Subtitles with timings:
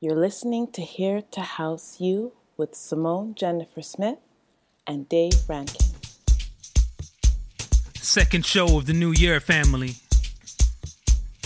[0.00, 4.20] You're listening to Here to House You with Simone Jennifer Smith
[4.86, 5.84] and Dave Rankin.
[7.96, 9.96] Second show of the new year, family.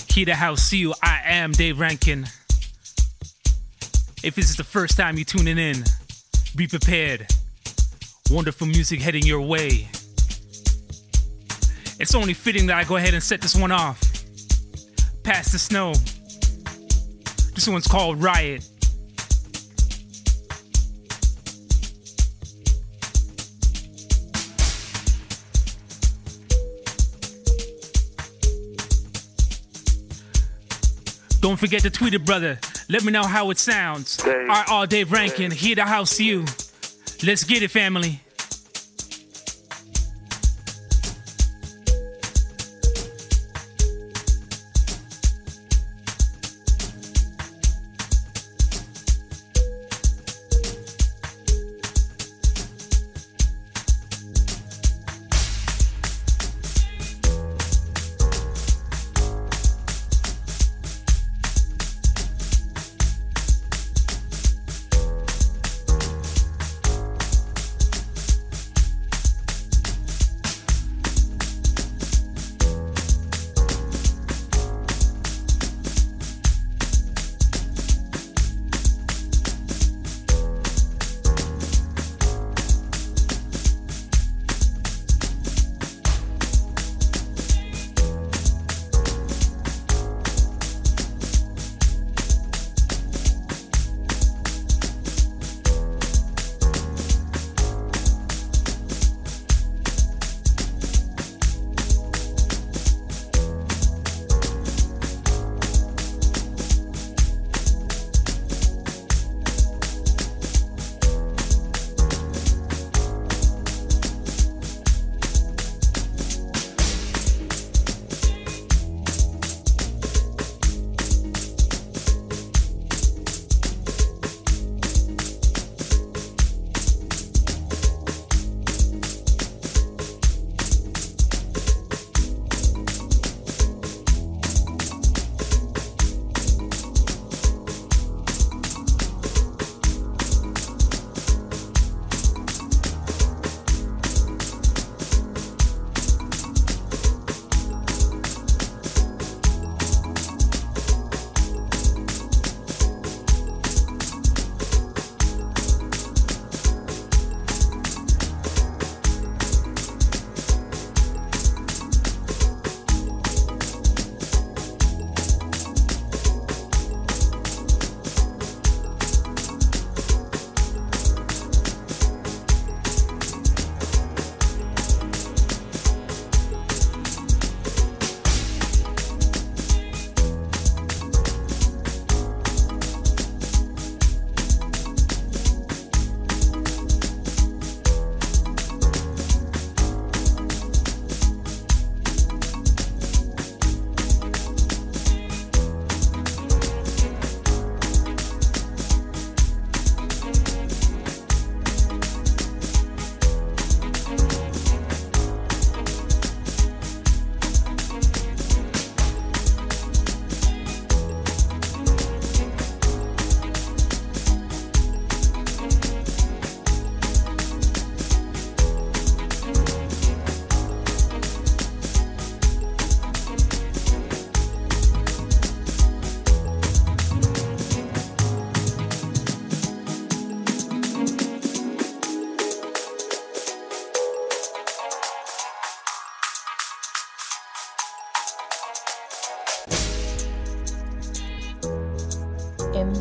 [0.07, 2.27] Here to House You, I am Dave Rankin.
[4.23, 5.83] If this is the first time you're tuning in,
[6.55, 7.29] be prepared.
[8.31, 9.89] Wonderful music heading your way.
[11.99, 13.99] It's only fitting that I go ahead and set this one off.
[15.23, 15.95] Past the snow.
[17.63, 18.69] This one's called Riot.
[31.41, 32.59] Don't forget to tweet it, brother.
[32.89, 34.17] Let me know how it sounds.
[34.17, 34.49] Dave.
[34.49, 36.41] RR Dave Rankin, here to house you.
[37.23, 38.19] Let's get it, family.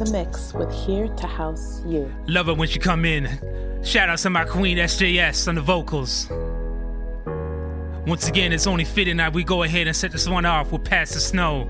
[0.05, 2.11] The mix with Here to House You.
[2.25, 3.27] Love it when she come in.
[3.83, 6.27] Shout out to my queen SJS on the vocals.
[8.07, 10.83] Once again, it's only fitting that we go ahead and set this one off with
[10.83, 11.67] Past the Snow.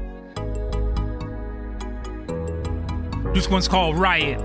[3.34, 4.40] This one's called Riot.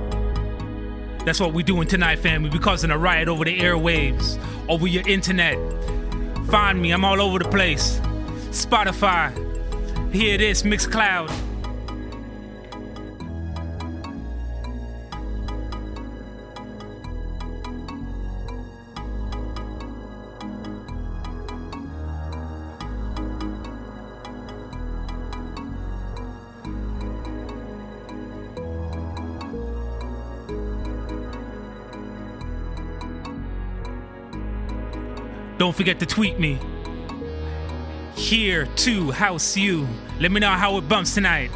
[1.25, 2.51] That's what we're doing tonight, family.
[2.51, 4.37] We're causing a riot over the airwaves,
[4.69, 5.57] over your internet.
[6.49, 8.01] Find me, I'm all over the place.
[8.51, 9.33] Spotify.
[10.13, 11.46] Here it is, Mixcloud.
[35.67, 36.61] Don't forget to tweet me.
[38.15, 39.89] Here to house you.
[40.21, 41.51] Let me know how it bumps tonight.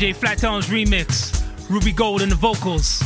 [0.00, 1.44] DJ Flattones remix.
[1.68, 2.99] Ruby Gold in the vocals.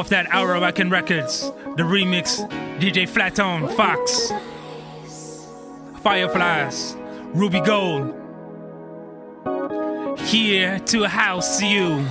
[0.00, 4.32] Off that Arawakan Records, the remix, DJ Flatone, Fox,
[6.02, 6.96] Fireflies,
[7.34, 8.14] Ruby Gold.
[10.20, 12.06] Here to house you.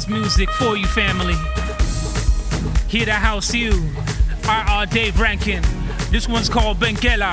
[0.00, 1.34] House music for you, family.
[2.88, 3.70] Here to house you,
[4.48, 5.62] RR Dave Rankin.
[6.10, 7.32] This one's called Bengela,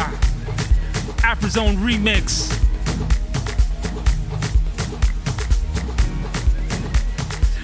[1.21, 2.51] Afrozone Remix.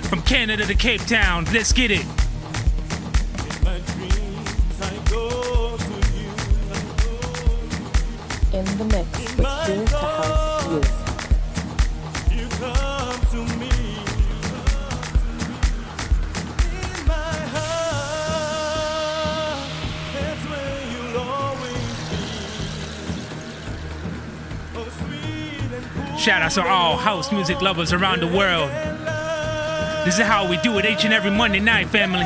[0.08, 2.06] From Canada to Cape Town, let's get it.
[8.54, 8.86] In the
[26.24, 28.70] Shout out to all house music lovers around the world.
[30.06, 32.24] This is how we do it each and every Monday night, family.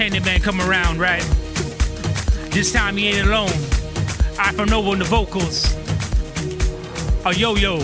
[0.00, 1.20] Candyman come around, right?
[2.52, 3.50] This time he ain't alone.
[4.38, 5.74] I from no one the vocals.
[7.26, 7.80] Oh, A yo-yo.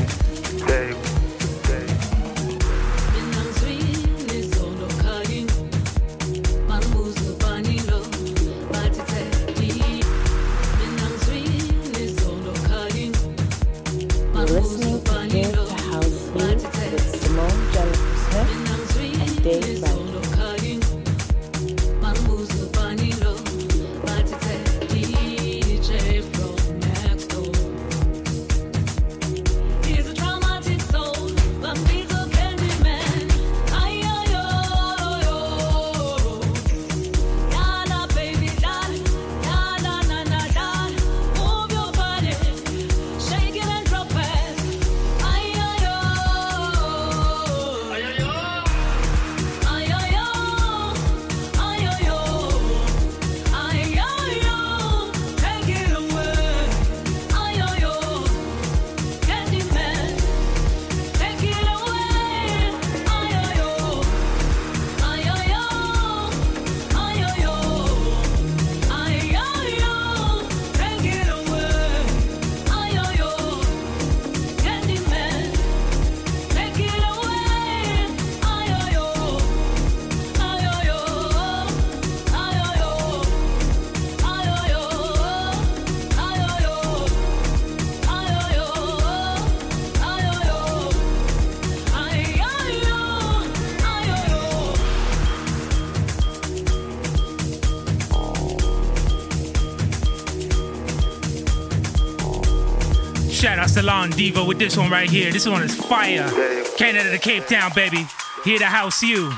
[104.36, 105.32] But with this one right here.
[105.32, 106.28] This one is fire.
[106.76, 108.06] Canada to Cape Town, baby.
[108.44, 109.32] Here to house you.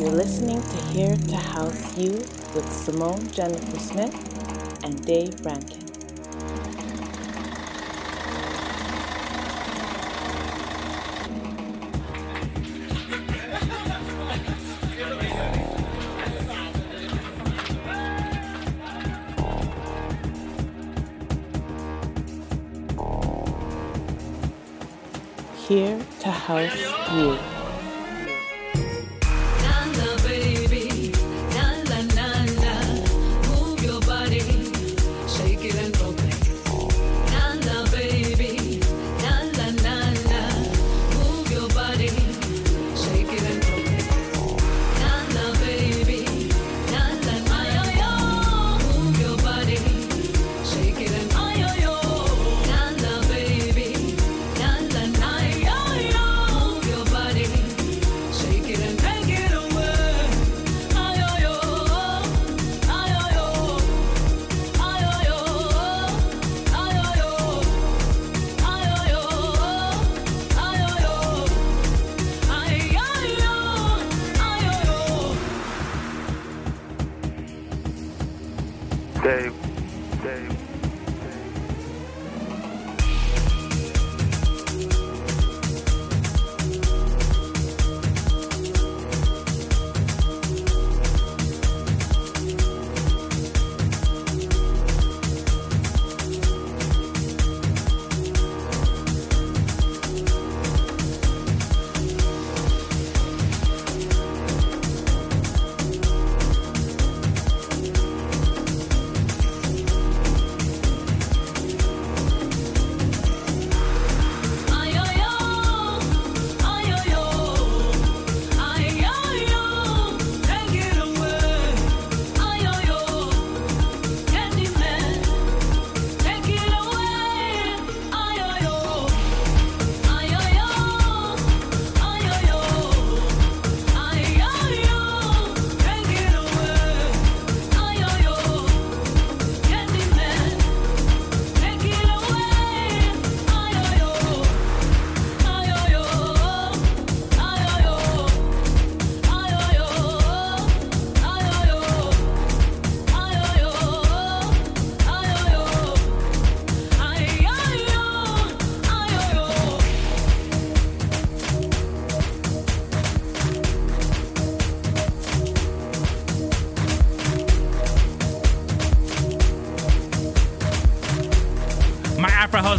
[0.00, 2.10] You're listening to Here to House You
[2.52, 5.81] with Simone Jennifer Smith and Dave Rankin.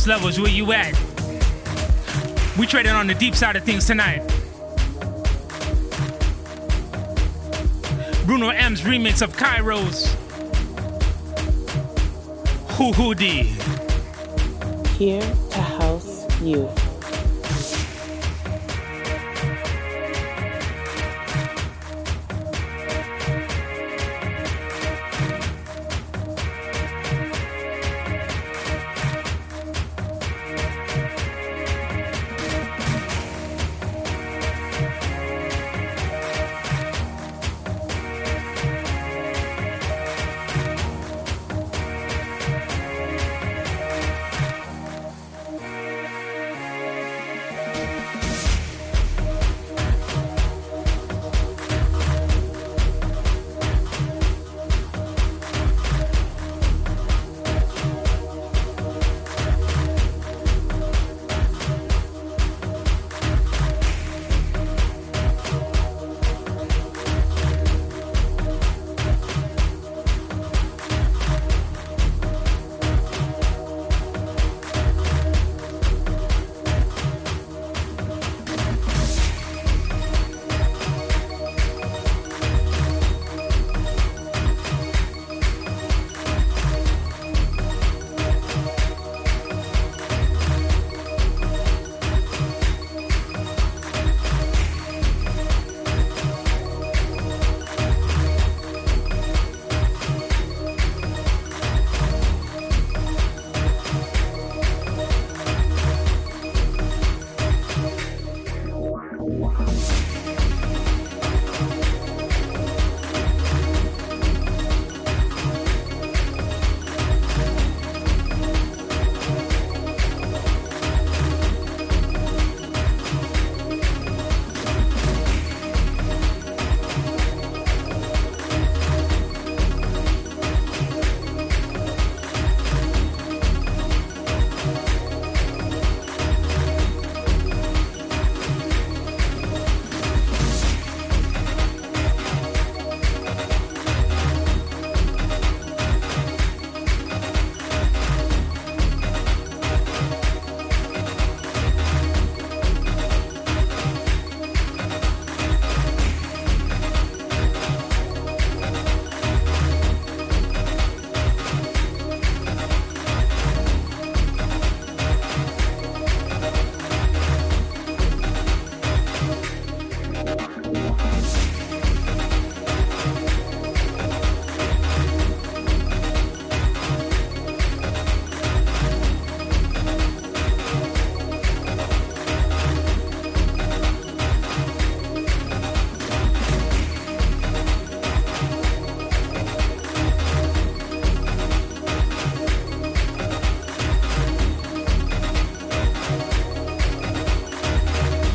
[0.03, 0.91] those levels where you at.
[2.57, 4.19] We trading on the deep side of things tonight.
[8.25, 10.13] Bruno M's remix of Kairos.
[12.71, 13.13] Hoo Hoo
[14.97, 16.69] Here to house you.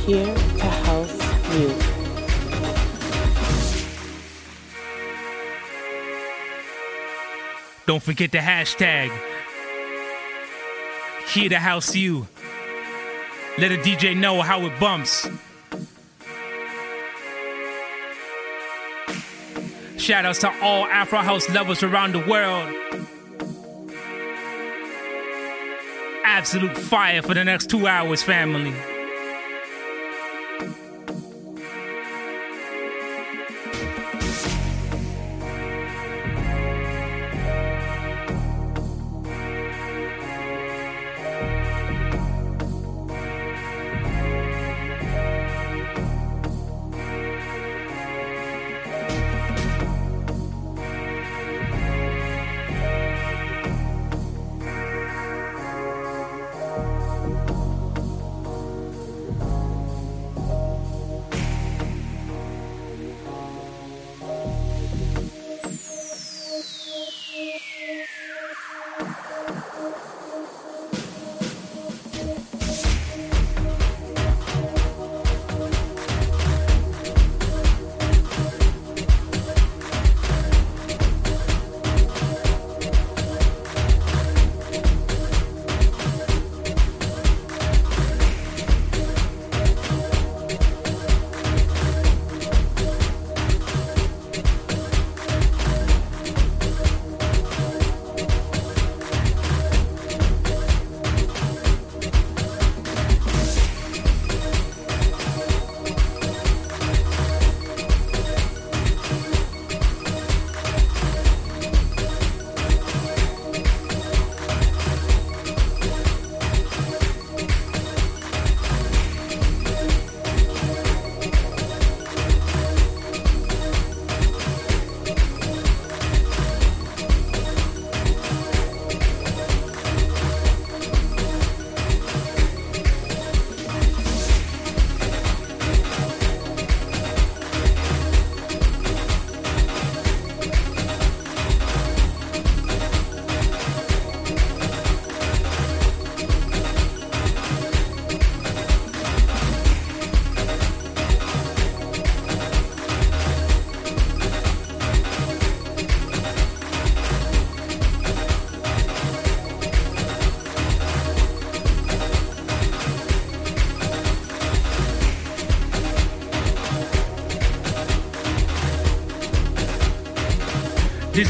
[0.09, 1.69] Here to house you.
[7.85, 9.11] Don't forget the hashtag.
[11.29, 12.27] Here to house you.
[13.59, 15.29] Let a DJ know how it bumps.
[19.99, 22.75] Shout outs to all Afro House lovers around the world.
[26.25, 28.73] Absolute fire for the next two hours, family.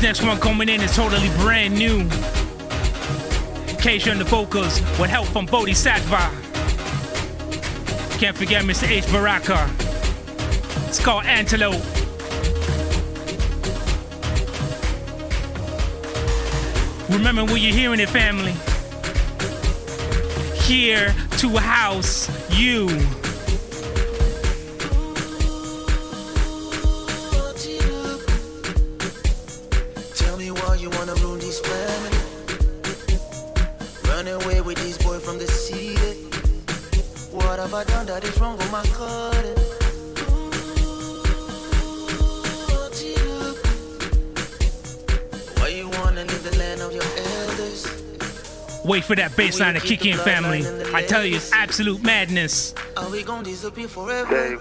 [0.08, 2.00] next one coming in is totally brand new.
[3.74, 6.30] Occasion the vocals with help from Bodhisattva.
[8.18, 8.88] Can't forget Mr.
[8.88, 9.04] H.
[9.12, 9.70] Baraka.
[10.88, 11.74] It's called Antelope.
[17.10, 18.54] Remember what you're hearing it, family.
[20.62, 23.17] Here to house you.
[49.08, 50.62] for that bassline to kick in, family.
[50.94, 52.74] I tell you, it's absolute madness.
[52.94, 54.60] Are we gonna disappear forever?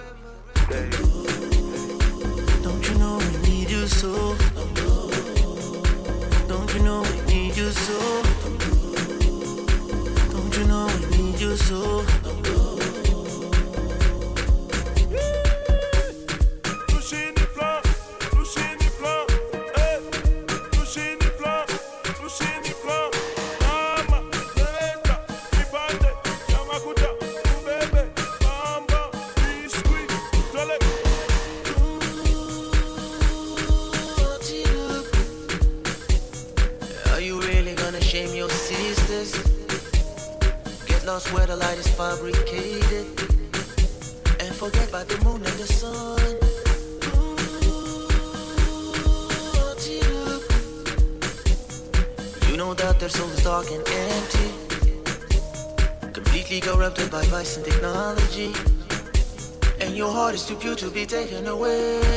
[60.78, 62.17] to be taken away.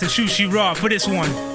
[0.00, 1.49] to Sushi Raw for this one.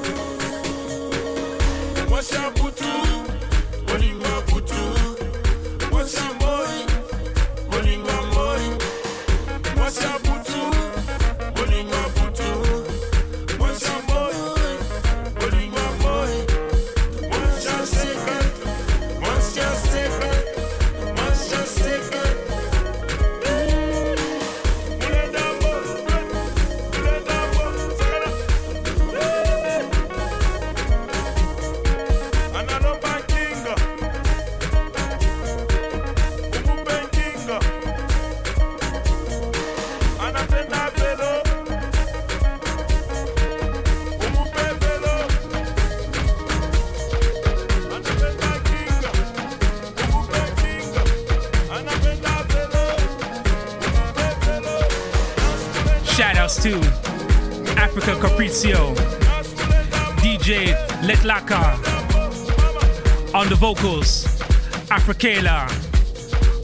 [65.06, 65.14] for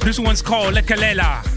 [0.03, 1.50] This one's called Lekalela.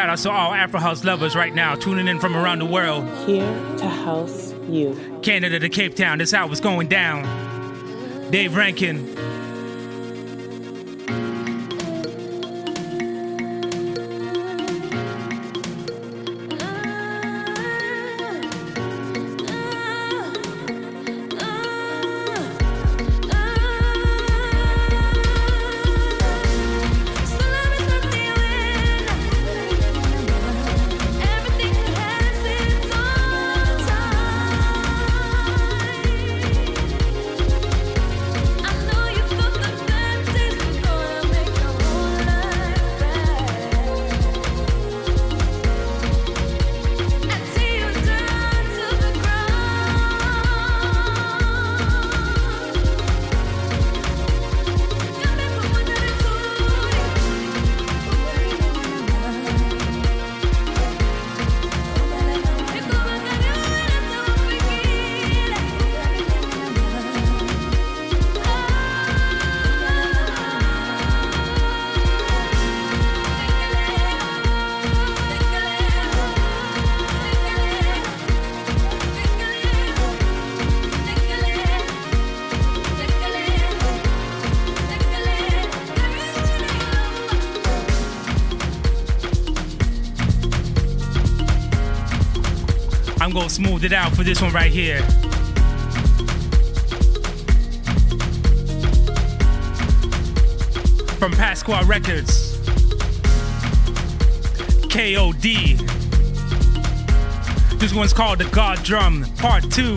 [0.00, 3.06] Shout out to all Afro House lovers right now tuning in from around the world.
[3.26, 3.44] Here
[3.76, 4.96] to house you.
[5.20, 6.16] Canada to Cape Town.
[6.16, 8.30] This how it's going down.
[8.30, 9.19] Dave Rankin.
[93.82, 95.00] It out for this one right here.
[101.18, 102.58] From Pasqua Records.
[104.88, 105.78] KOD.
[107.80, 109.94] This one's called The God Drum, Part 2.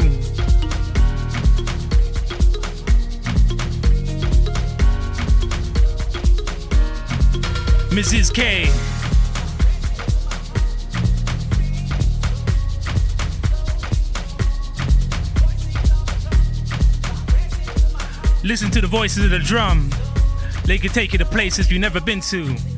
[7.89, 8.33] Mrs.
[8.33, 8.69] K.
[18.43, 19.89] Listen to the voices of the drum.
[20.65, 22.72] They can take you to places you've never been to.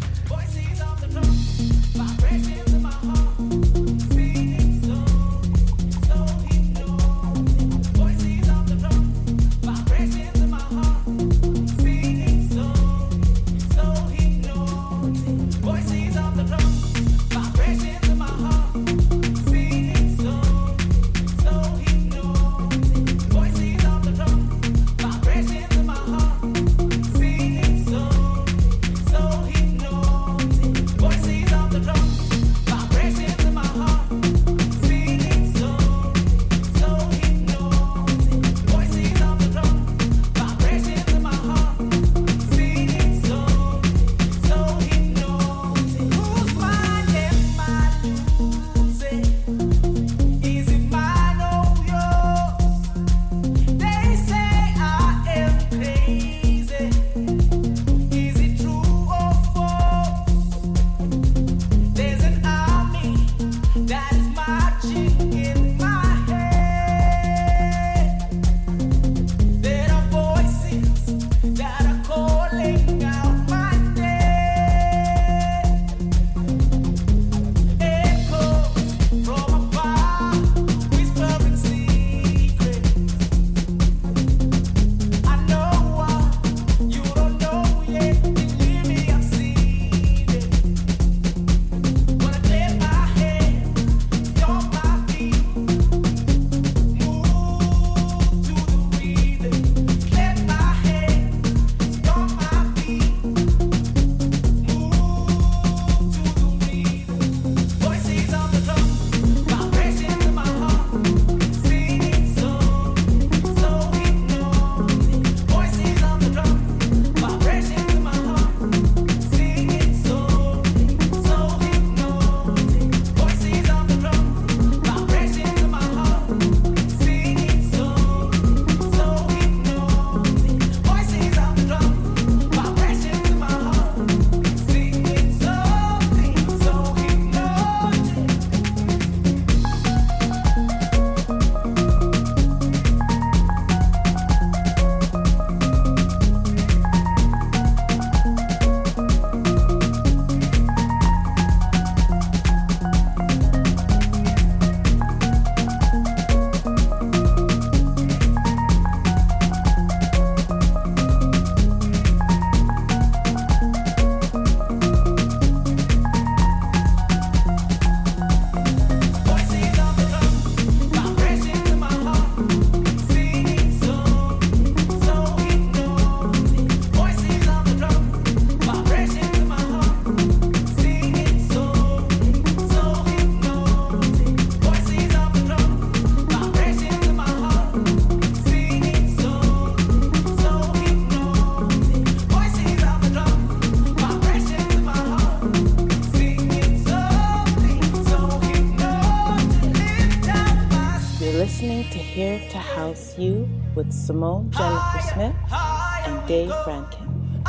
[203.75, 207.43] With Simone Jennifer Smith and Dave Rankin.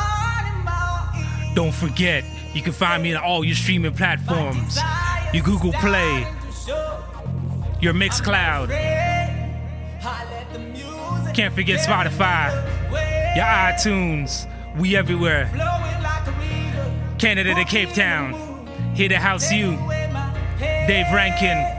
[1.54, 4.78] Don't forget, you can find me on all your streaming platforms.
[5.32, 6.26] Your Google Play,
[7.80, 8.68] your Mixcloud.
[11.34, 12.52] Can't forget Spotify,
[13.36, 14.50] your iTunes.
[14.78, 15.50] We everywhere.
[17.18, 18.34] Canada to Cape Town.
[18.94, 19.76] Here to house you.
[20.58, 21.75] Dave Rankin.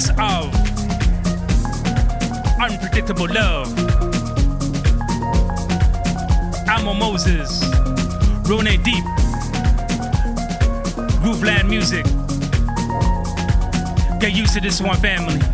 [0.00, 0.54] Remix of
[2.60, 3.68] Unpredictable Love.
[6.68, 7.62] Alma Moses,
[8.48, 9.04] Rone Deep,
[11.20, 12.04] Grooveland Music.
[14.20, 15.49] Get used to this one, family.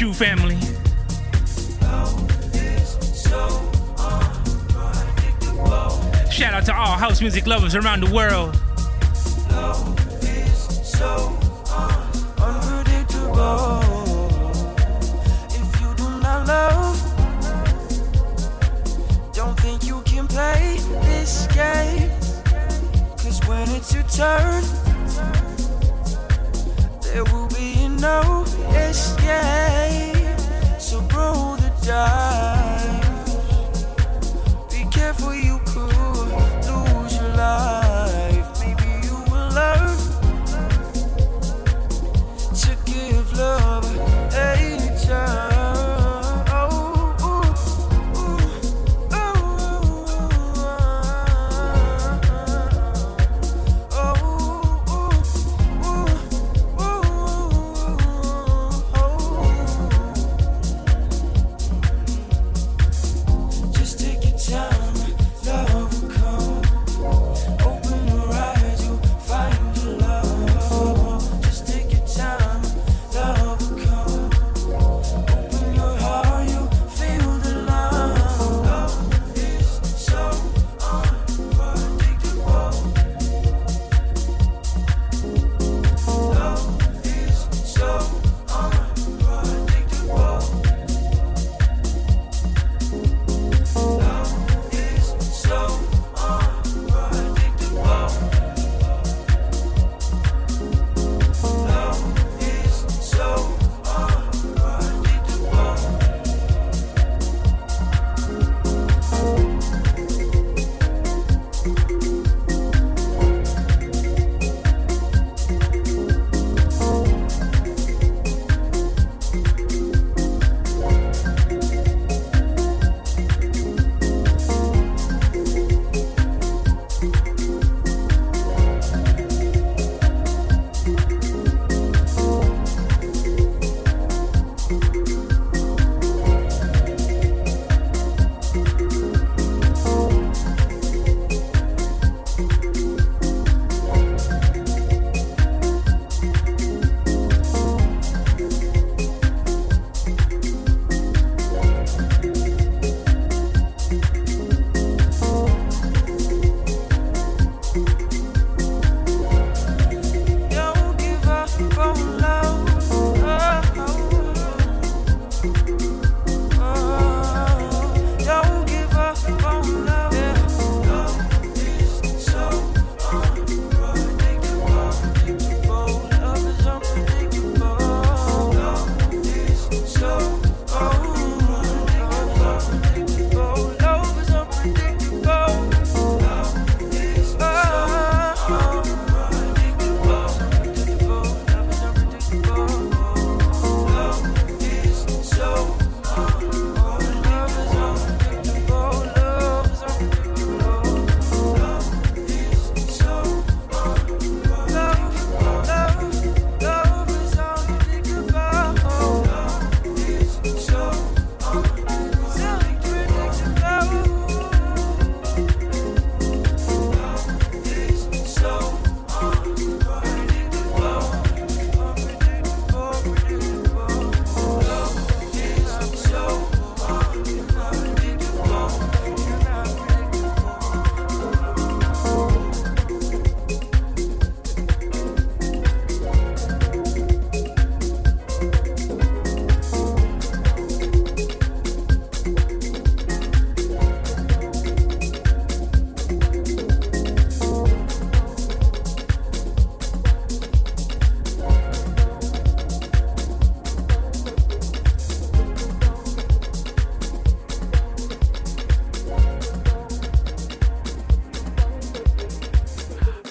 [0.00, 0.58] True, family?
[6.30, 8.58] Shout out to all house music lovers around the world.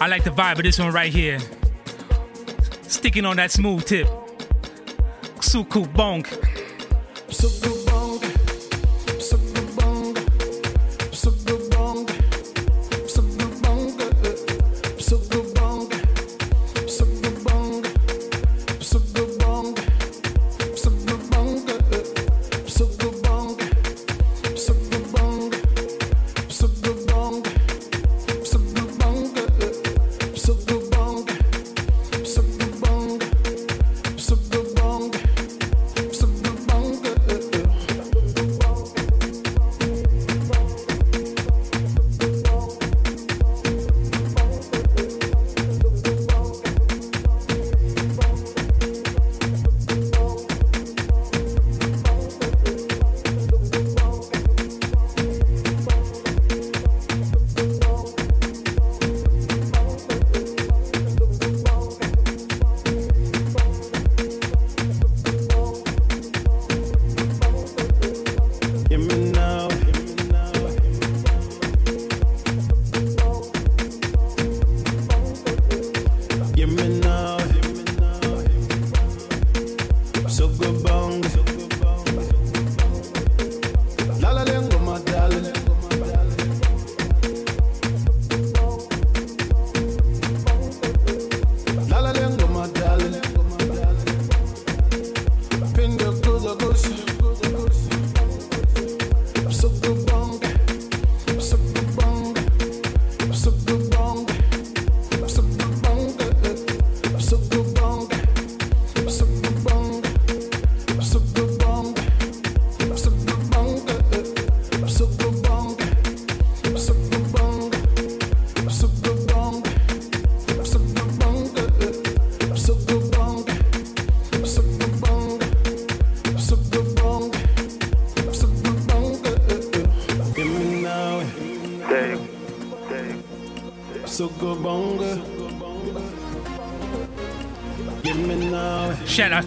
[0.10, 1.40] Like the vibe of this one right here.
[2.82, 4.08] Sticking on that smooth tip.
[5.40, 6.26] Suku Bong.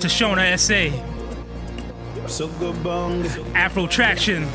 [0.09, 0.91] Shout out to Shona SA.
[3.55, 4.49] Afro Traction.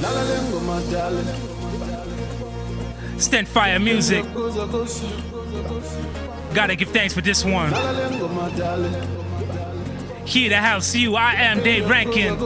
[0.00, 1.24] La la lengo madale.
[3.18, 4.24] Stand Fire Music.
[6.54, 7.72] Gotta give thanks for this one.
[7.72, 8.88] La la lengo madale.
[10.28, 12.38] Here to house you, I am Dave Rankin.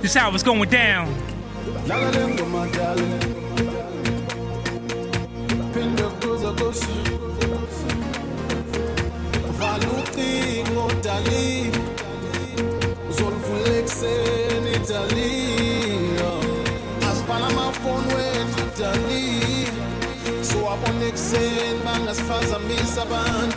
[0.00, 1.14] This how it's going down.
[23.02, 23.51] Bangasifazamisa abantu.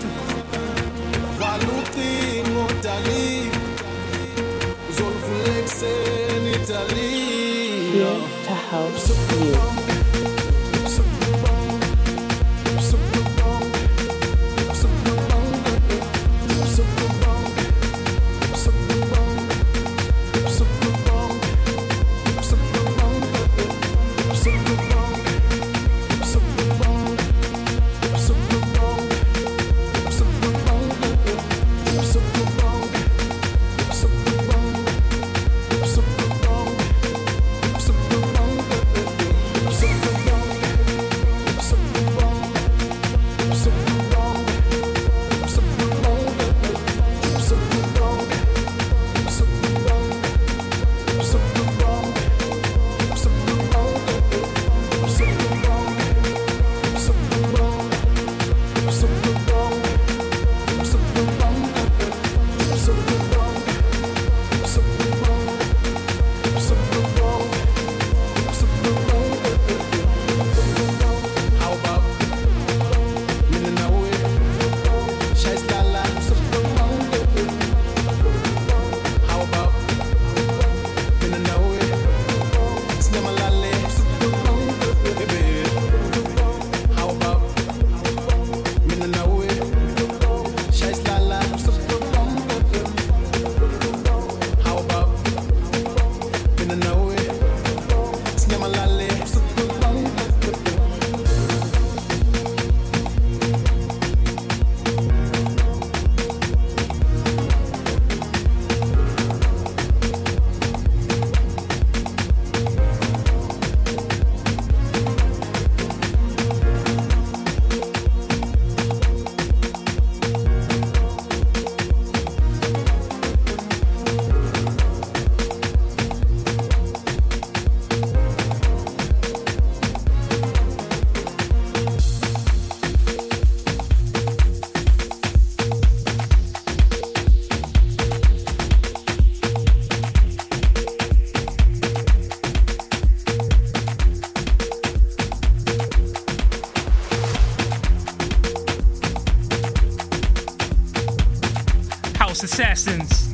[152.87, 153.31] Assassins.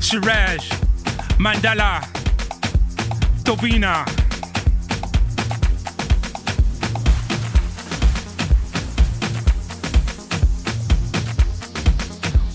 [0.00, 0.68] Shiraj,
[1.38, 2.00] Mandala,
[3.44, 4.06] Tobina.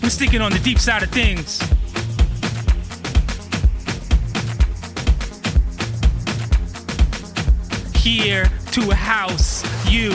[0.01, 1.61] We're sticking on the deep side of things.
[7.95, 10.11] Here to house you.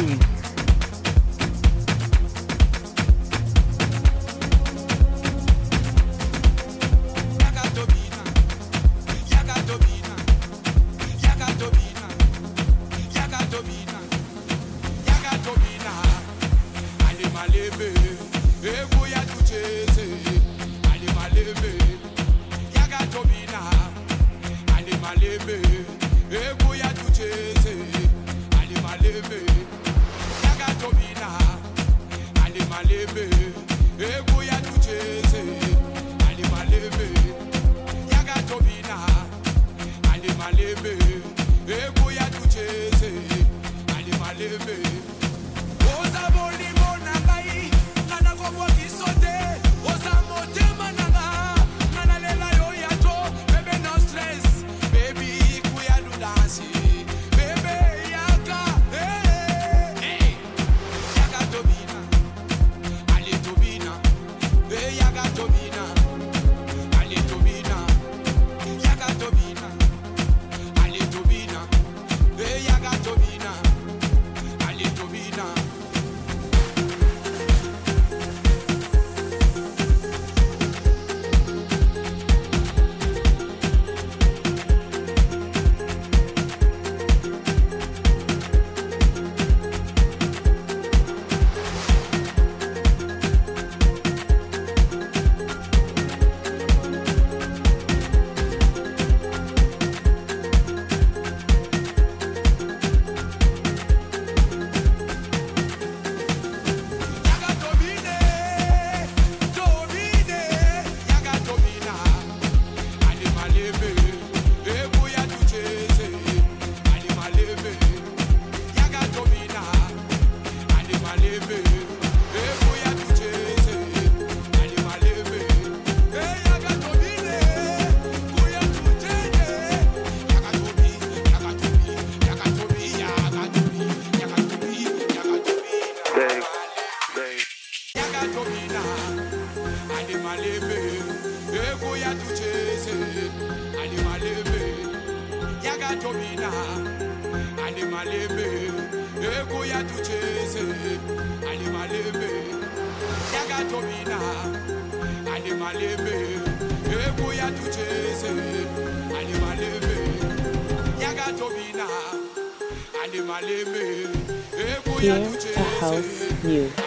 [165.10, 166.79] Here to house you.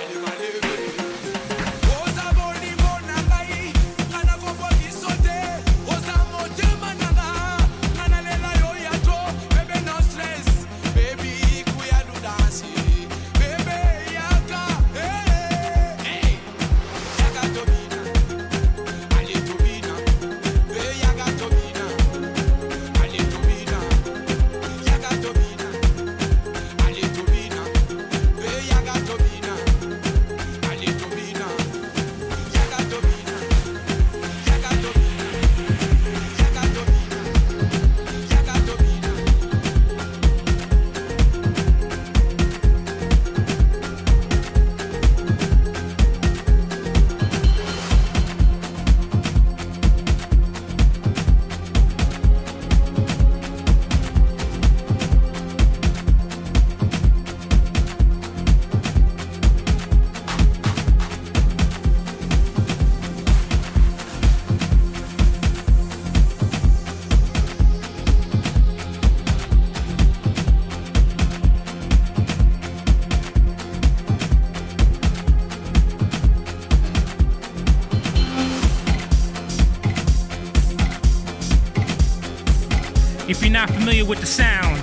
[83.83, 84.79] Familiar with the sound,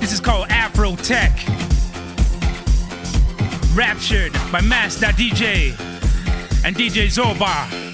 [0.00, 1.30] this is called Afro Tech.
[3.72, 5.78] Raptured by Mass.DJ
[6.64, 7.87] and DJ Zorba.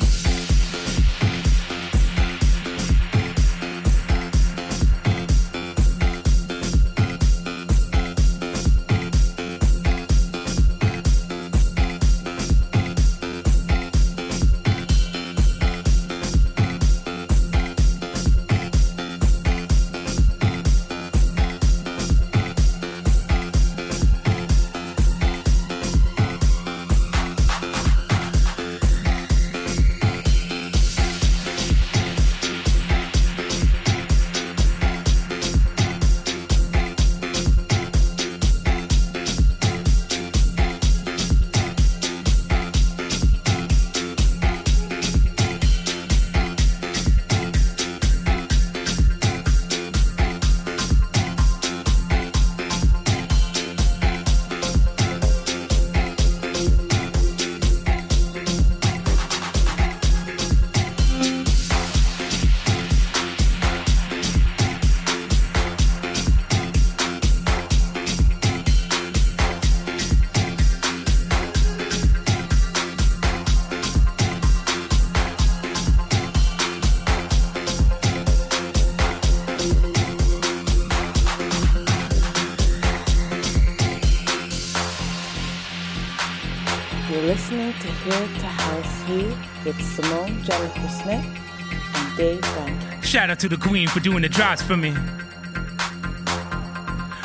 [93.14, 94.90] Shout out to the queen for doing the drops for me.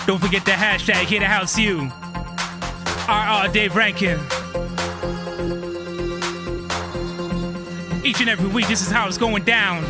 [0.05, 1.91] Don't forget the hashtag here to house you.
[3.09, 4.19] RR Dave Rankin.
[8.05, 9.81] Each and every week, this is how it's going down.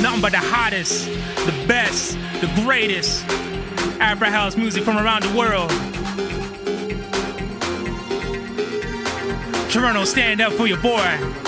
[0.00, 1.04] Nothing but the hottest,
[1.44, 3.22] the best, the greatest
[4.00, 5.68] Afro house music from around the world.
[9.70, 11.47] Toronto, stand up for your boy.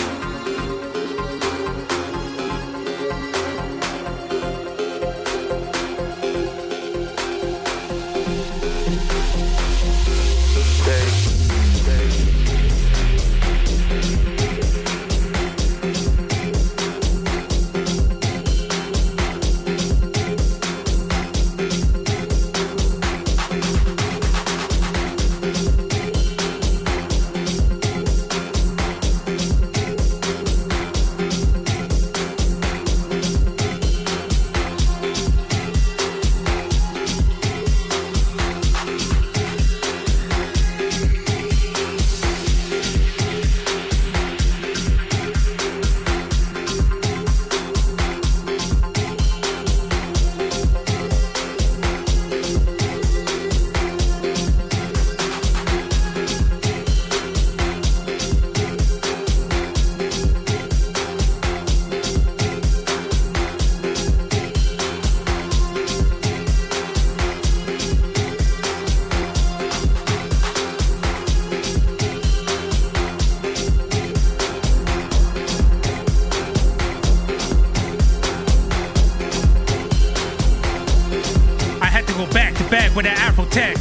[82.26, 83.76] Go back to back with that Afro Tech.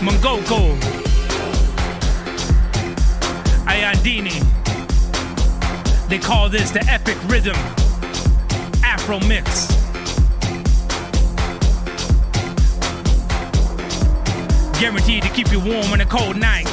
[0.00, 0.78] Mongoko.
[3.66, 4.38] Ayandini.
[6.08, 7.56] They call this the epic rhythm.
[8.84, 9.66] Afro mix.
[14.78, 16.65] Guaranteed to keep you warm on a cold night.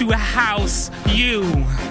[0.00, 1.89] To a house you.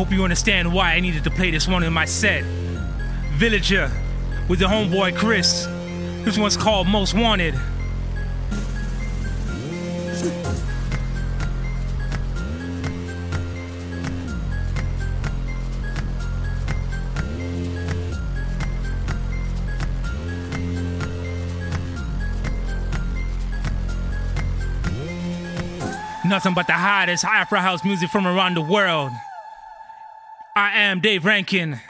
[0.00, 2.42] Hope you understand why I needed to play this one in my set.
[3.34, 3.92] Villager
[4.48, 5.66] with the homeboy Chris.
[6.24, 7.52] This one's called Most Wanted.
[26.24, 29.12] Nothing but the hottest Afro house music from around the world.
[30.72, 31.80] I am Dave Rankin.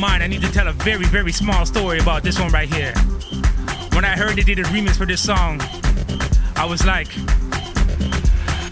[0.00, 2.72] Don't mind, I need to tell a very, very small story about this one right
[2.72, 2.92] here.
[3.94, 5.60] When I heard they did a remix for this song,
[6.54, 7.08] I was like,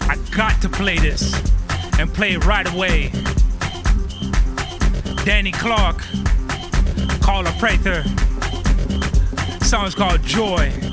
[0.07, 1.33] I got to play this
[1.99, 3.11] and play it right away.
[5.25, 6.01] Danny Clark,
[7.21, 8.03] Carla Prather.
[9.65, 10.86] Song's called Joy.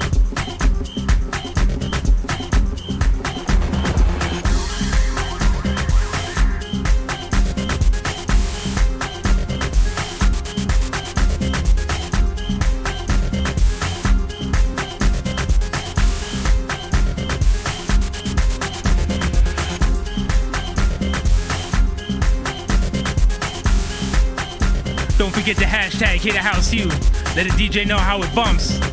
[25.54, 26.88] Don't the hashtag Here to House You.
[27.36, 28.83] Let a DJ know how it bumps.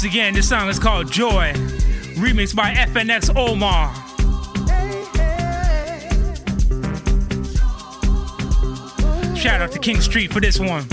[0.00, 1.52] Once again, this song is called Joy,
[2.16, 3.94] remixed by FNX Omar.
[9.36, 10.86] Shout out to King Street for this one.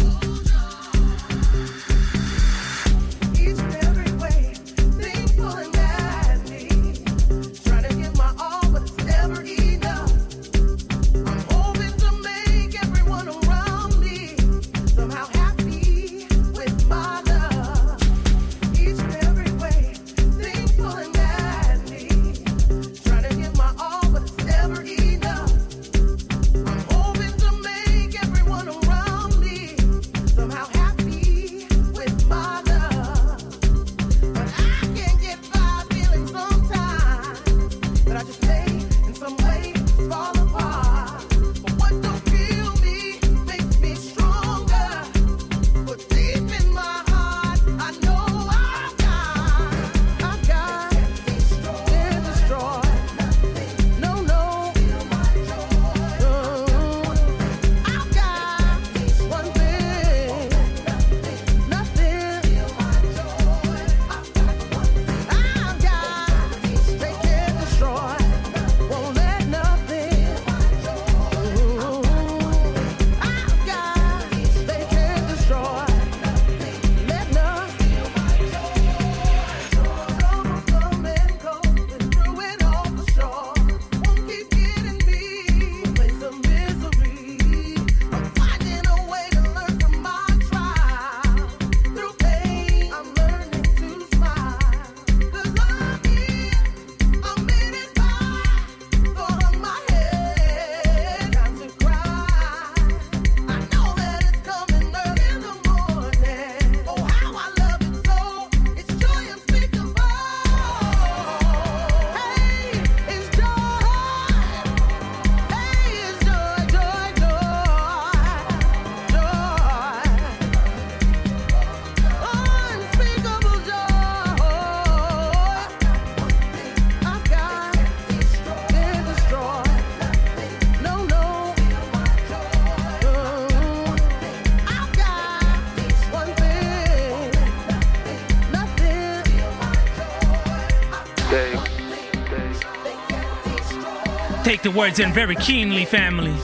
[144.58, 146.36] Take the words in very keenly, family.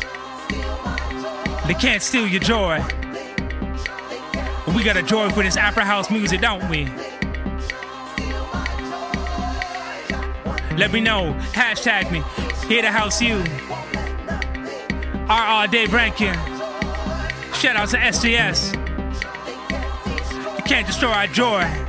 [1.66, 2.78] They can't steal your joy.
[4.68, 6.86] We got a joy for this Afro house music, don't we?
[10.78, 11.34] Let me know.
[11.54, 12.22] Hashtag me.
[12.68, 13.38] Here to house you.
[15.28, 16.36] RR Dave Rankin.
[17.56, 18.76] Shout out to SJS.
[20.58, 21.83] You can't destroy our joy.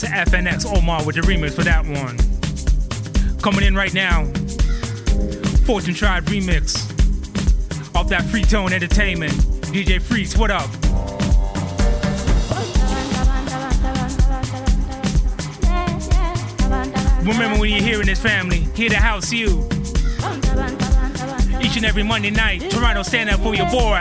[0.00, 2.16] To FNX Omar with the remix for that one.
[3.42, 4.24] Coming in right now,
[5.66, 6.86] Fortune Tribe remix
[7.94, 9.32] off that Free Tone Entertainment.
[9.74, 10.70] DJ Freaks, what up?
[17.22, 19.68] Remember when you're here in this family, here to house you.
[21.60, 24.00] Each and every Monday night, Toronto stand up for your boy.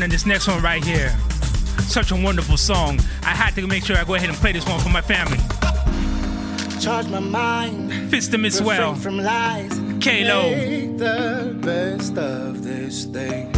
[0.00, 1.14] Can't this next one right here.
[1.80, 2.98] Such a wonderful song.
[3.22, 5.38] I had to make sure I go ahead and play this one for my family.
[6.80, 8.10] Charge my mind.
[8.10, 8.94] Fist them as well.
[8.94, 9.72] From lies.
[10.00, 10.42] Kalo.
[10.50, 13.50] Make the best of this day.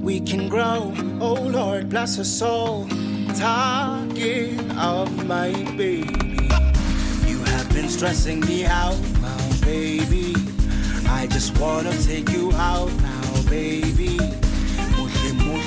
[0.00, 0.94] We can grow.
[1.20, 2.88] Oh Lord, bless her soul.
[3.34, 6.08] Talking of my baby.
[7.26, 10.34] You have been stressing me out, my baby.
[11.08, 14.18] I just wanna take you out now, baby.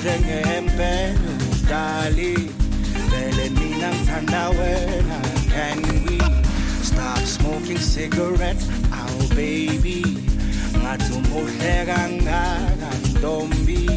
[0.05, 2.35] Ngempela udali.
[3.09, 5.19] Vele mina ngithanda wena.
[5.49, 6.19] Can we
[6.83, 8.69] stop smoking cigarettes?
[8.93, 10.03] Oh baby.
[10.77, 13.89] Ngathi umuhle kangaka ntombi.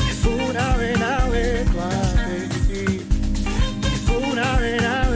[0.00, 3.04] Ngifuna wena wedwa baby.
[3.78, 5.09] Ngifuna wena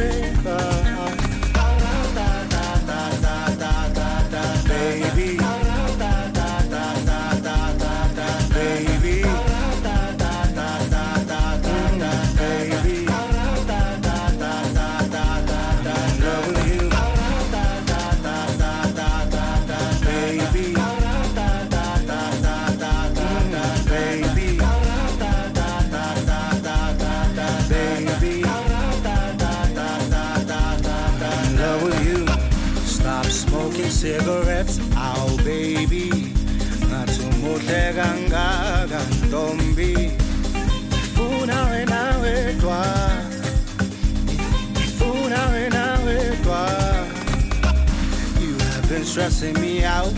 [49.15, 50.13] stressing me out.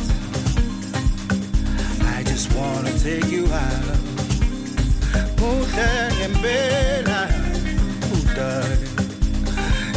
[2.17, 3.85] I just wanna take you out.
[6.17, 7.29] Ngempela,
[8.15, 8.77] udale.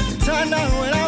[0.06, 0.80] Ngithanda wena wedwa.
[0.82, 0.99] Wena.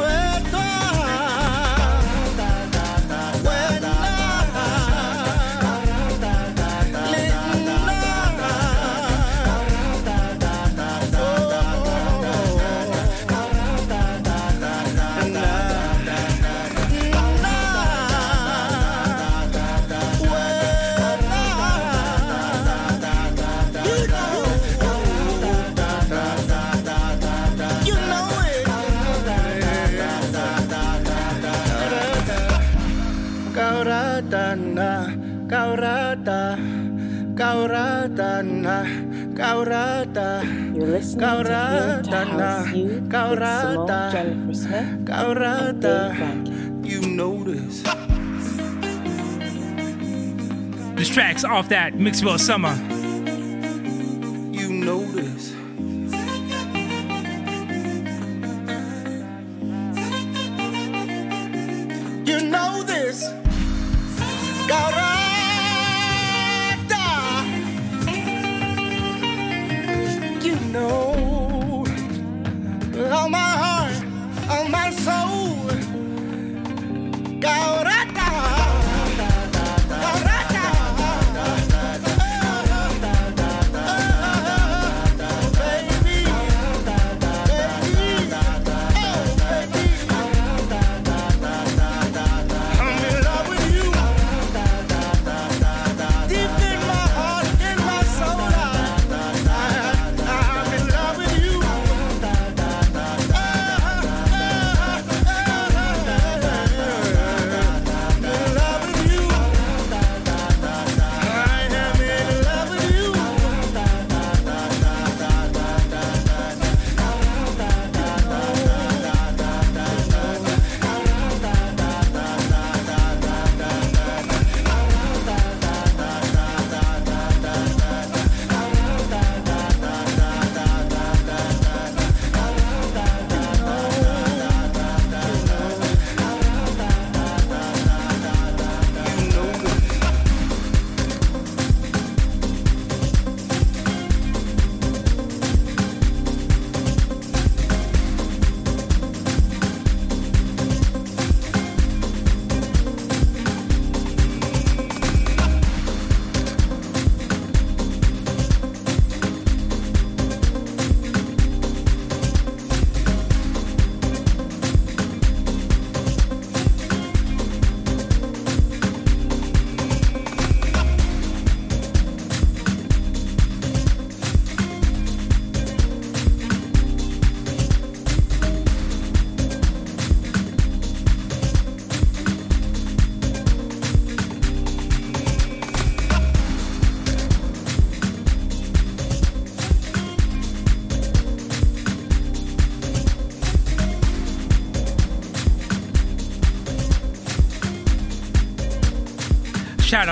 [39.66, 40.44] Kaurata,
[40.76, 43.62] You're listening to Here to House You with Kaurata.
[43.62, 46.84] Simone Jennifer Smith and Dave Kaurata, Rankin.
[46.84, 47.84] you know this.
[50.96, 52.74] This track's off that Mixville Summer.
[54.52, 55.52] You know this.
[62.26, 63.24] You know this.
[64.68, 65.21] Garada.
[70.72, 71.31] Know.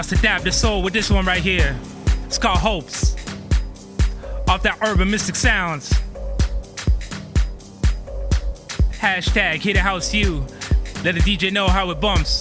[0.08, 1.78] To Dab the Soul with this one right here.
[2.26, 3.16] It's called Hopes.
[4.48, 5.90] Off that Urban Mystic Sounds.
[8.94, 10.46] Hashtag Here to House You.
[11.04, 12.39] Let the DJ know how it bumps.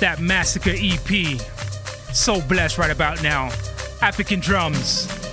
[0.00, 1.40] That Massacre EP.
[2.14, 3.46] So blessed right about now.
[4.00, 5.27] African drums.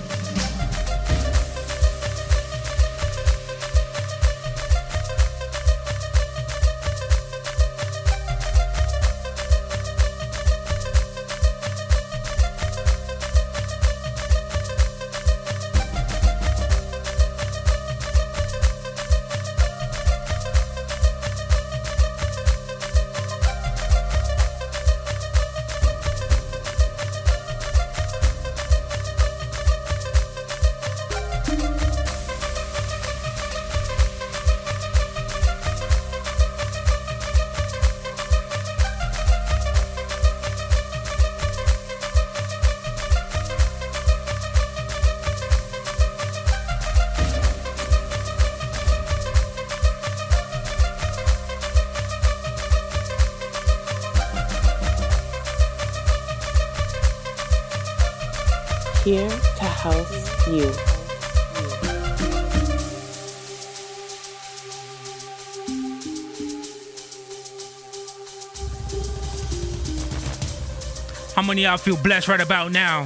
[71.66, 73.02] Y'all feel blessed right about now?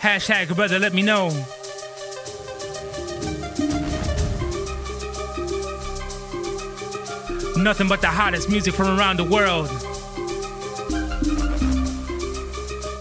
[0.00, 1.28] Hashtag brother, let me know.
[7.62, 9.66] Nothing but the hottest music from around the world.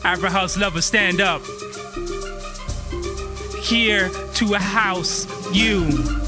[0.04, 1.42] Afro House lovers, stand up.
[3.62, 6.27] Here to a house you.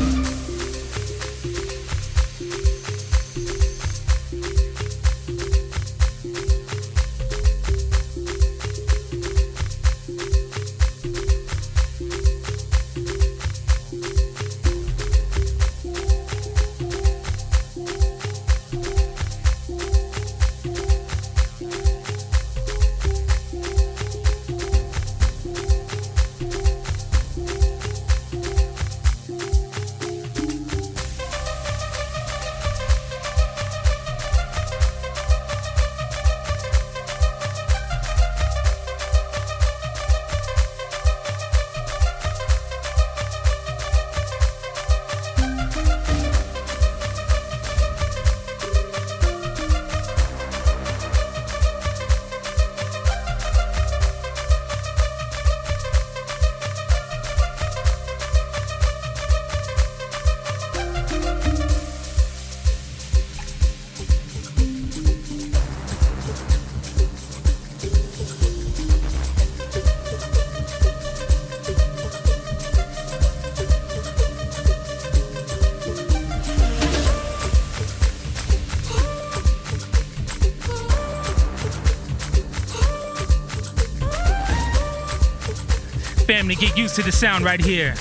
[87.00, 87.94] To the sound right here.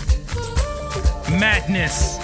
[1.39, 2.17] Madness.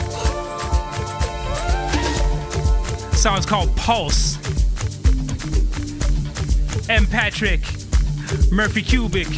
[3.21, 4.37] Song's called Pulse.
[6.89, 7.07] M.
[7.07, 7.61] Patrick,
[8.51, 9.29] Murphy Cubic.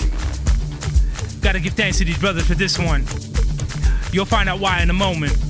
[1.43, 3.05] Gotta give thanks to these brothers for this one.
[4.13, 5.46] You'll find out why in a moment.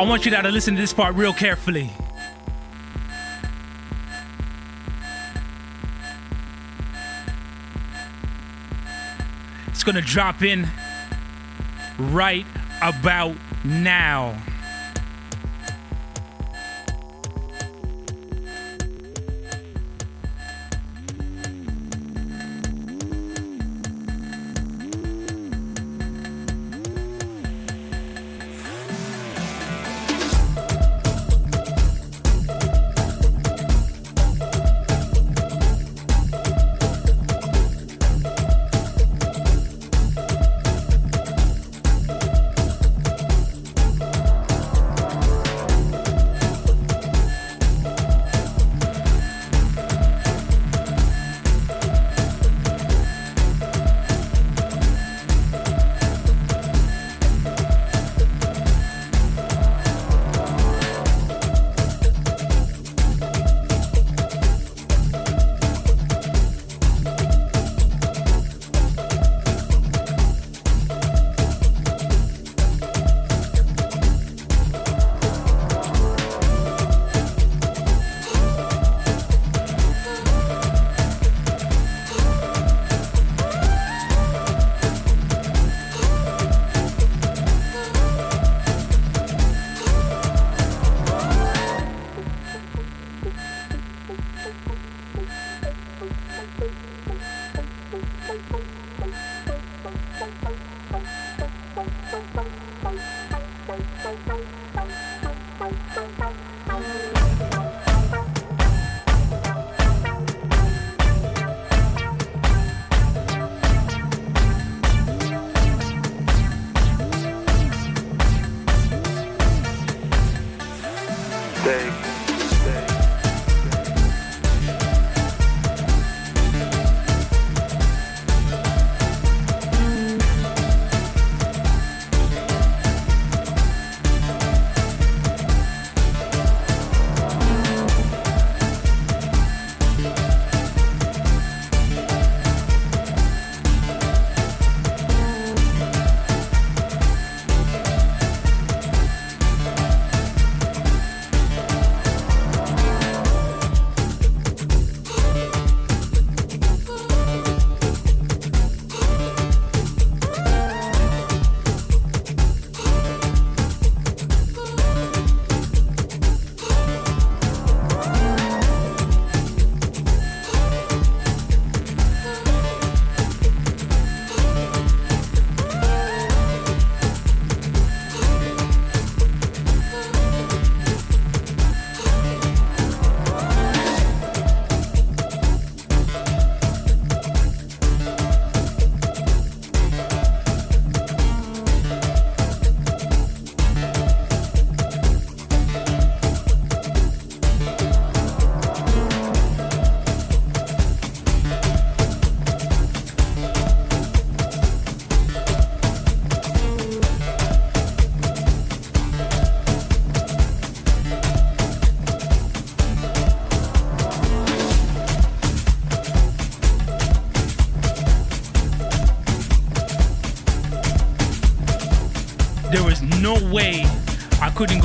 [0.00, 1.90] I want you now to listen to this part real carefully.
[9.66, 10.66] It's gonna drop in
[11.98, 12.46] right
[12.80, 14.42] about now.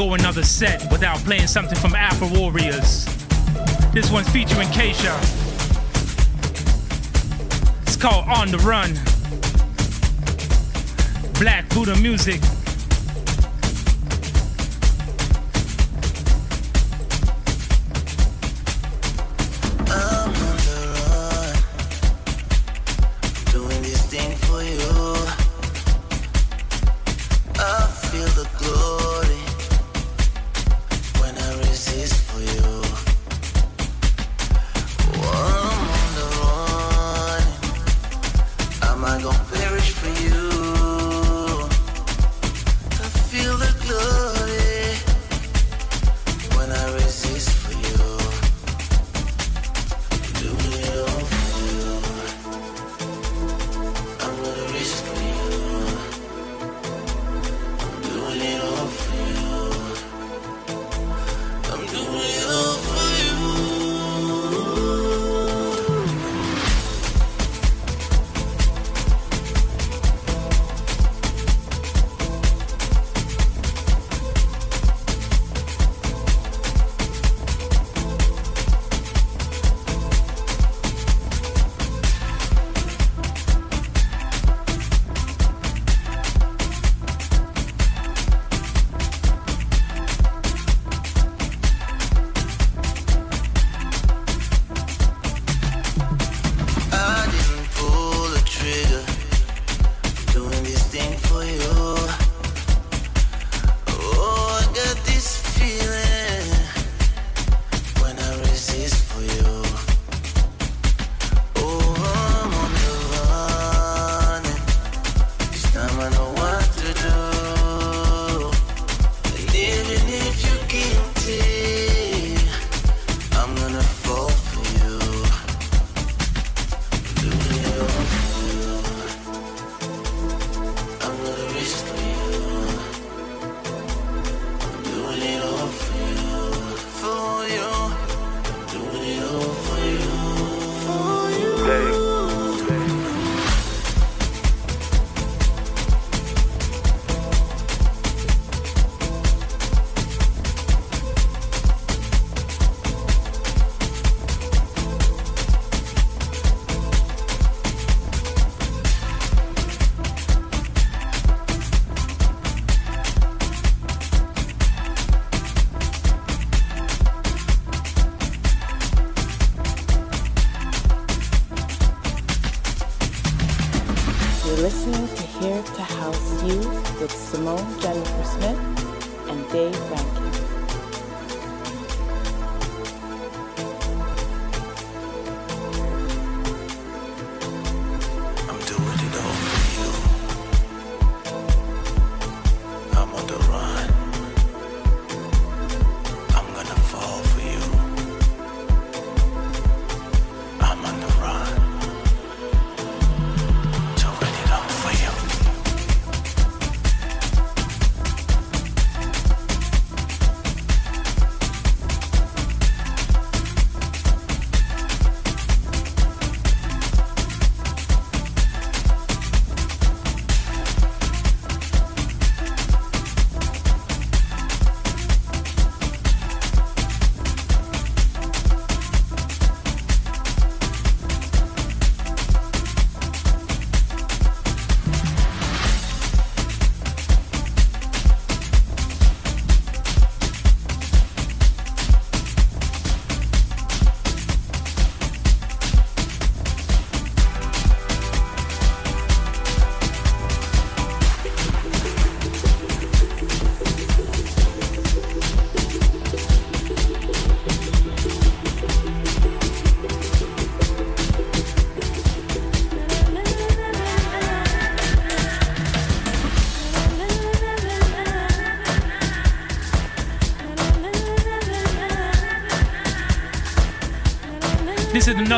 [0.08, 3.06] go another set without playing something from Afro Warriors.
[3.92, 5.16] This one's featuring Keisha.
[7.84, 8.94] It's called On the Run.
[11.40, 12.42] Black Buddha Music.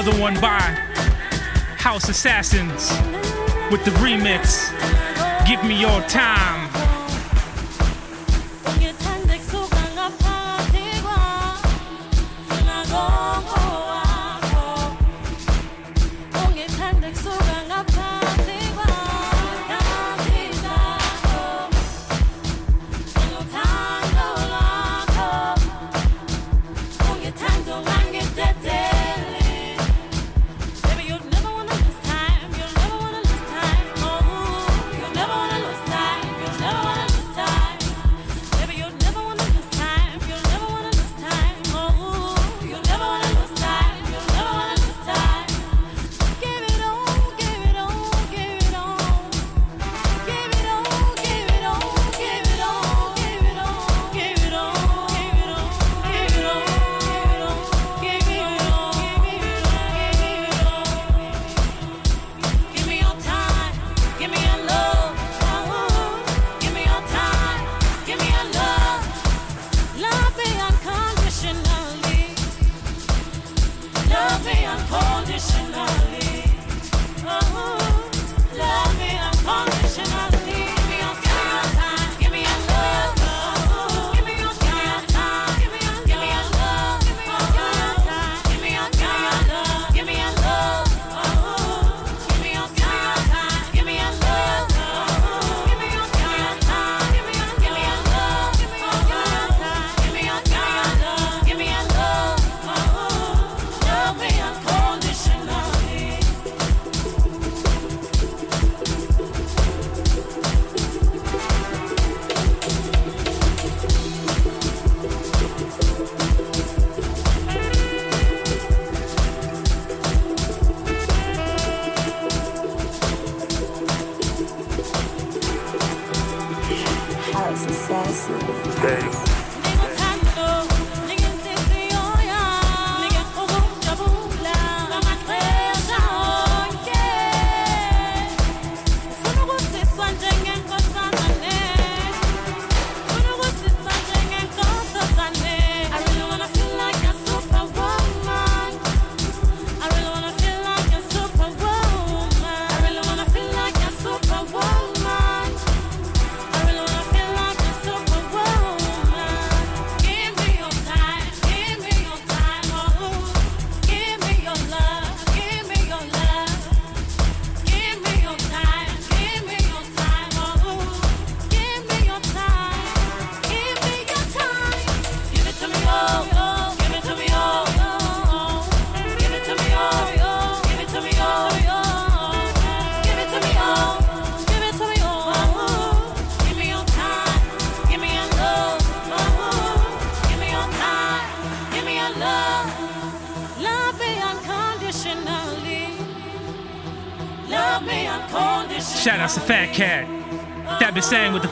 [0.08, 0.60] another one by
[1.78, 2.92] House Assassins
[3.72, 4.72] with the remix.
[5.46, 6.67] Give me your time.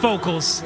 [0.06, 0.62] Vocals.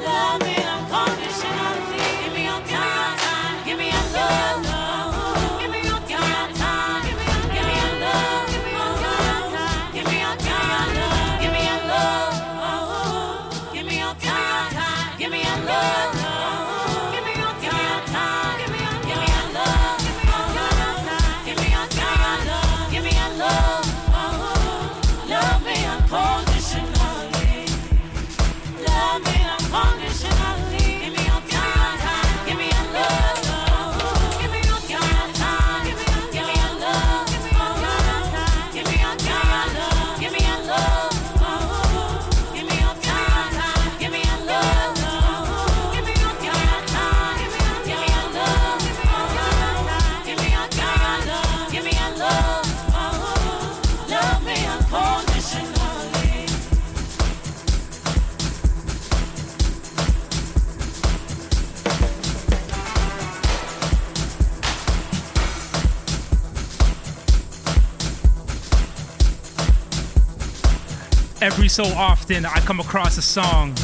[71.70, 73.74] so often I come across a song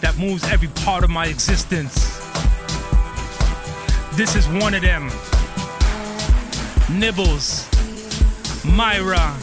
[0.00, 2.20] that moves every part of my existence.
[4.16, 5.10] This is one of them.
[6.96, 7.68] Nibbles,
[8.64, 9.36] Myra,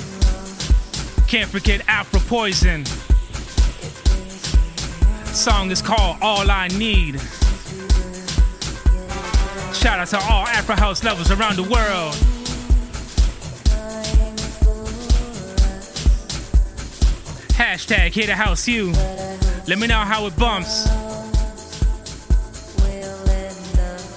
[1.27, 2.85] can't forget Afro Poison.
[5.25, 7.19] Song is called All I Need.
[9.73, 12.34] Shout out to all Afro House lovers around the world.
[17.75, 18.93] Hashtag Here to House You.
[19.67, 20.87] Let me know how it bumps.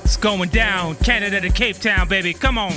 [0.04, 0.94] It's going down.
[0.94, 2.34] Canada to Cape Town, baby.
[2.34, 2.74] Come on.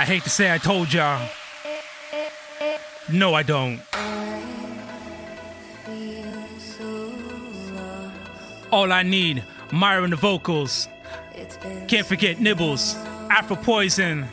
[0.00, 1.28] I hate to say I told y'all.
[3.12, 3.82] No, I don't.
[8.72, 10.88] All I need, Myra the vocals.
[11.86, 12.94] Can't forget Nibbles,
[13.28, 14.26] Afro Poison.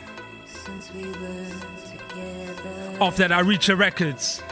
[2.98, 4.42] Off that I Reach Your Records.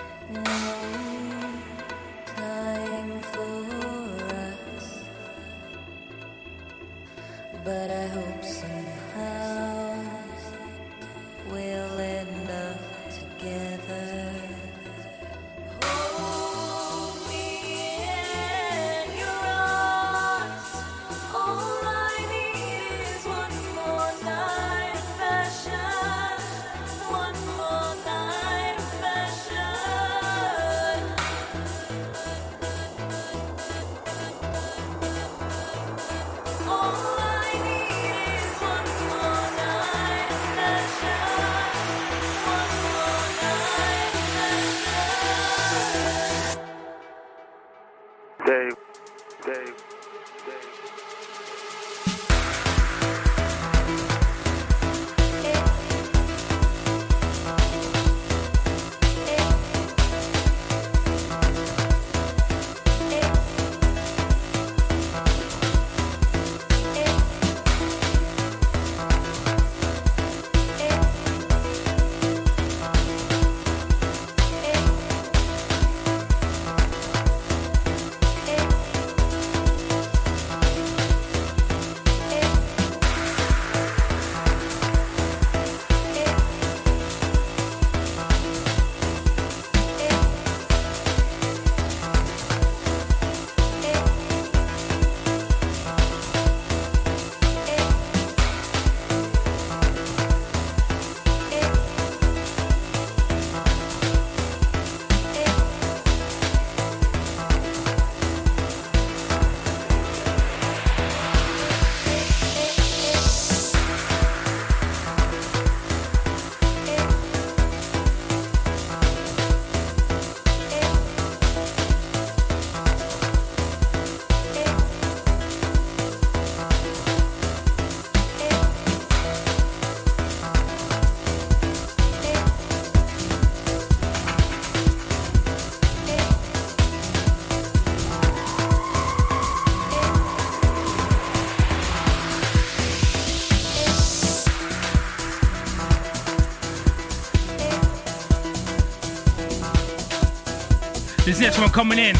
[151.36, 152.16] This next one coming in?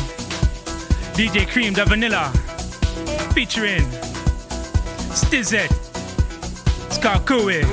[1.16, 2.30] DJ Cream the Vanilla.
[3.32, 3.80] Featuring
[5.14, 5.72] Stizette
[6.90, 7.64] Skarkui.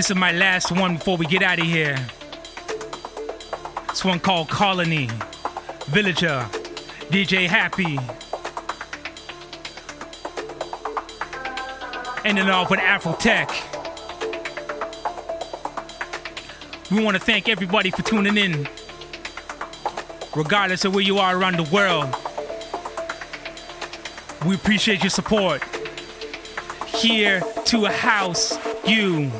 [0.00, 1.94] This is my last one before we get out of here.
[3.88, 5.10] This one called Colony,
[5.88, 6.48] Villager,
[7.10, 7.98] DJ Happy.
[12.24, 13.50] Ending off with Afro Tech.
[16.90, 18.66] We want to thank everybody for tuning in,
[20.34, 22.16] regardless of where you are around the world.
[24.46, 25.62] We appreciate your support.
[26.86, 29.30] Here to a house you.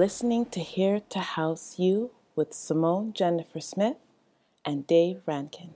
[0.00, 3.98] Listening to Here to House You with Simone Jennifer Smith
[4.64, 5.69] and Dave Rankin.